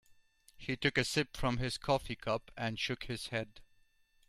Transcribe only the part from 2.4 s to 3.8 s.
and shook his head.